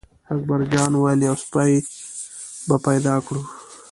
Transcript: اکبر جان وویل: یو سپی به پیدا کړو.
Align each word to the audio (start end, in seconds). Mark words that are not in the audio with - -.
اکبر 0.33 0.59
جان 0.71 0.91
وویل: 0.95 1.19
یو 1.27 1.35
سپی 1.43 1.71
به 2.67 2.75
پیدا 2.87 3.15
کړو. 3.25 3.41